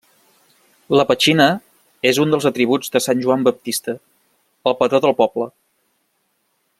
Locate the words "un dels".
2.23-2.47